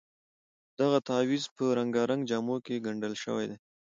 [0.79, 3.57] دغه تعویض په رنګارنګ جامو کې ګنډل شوی دی.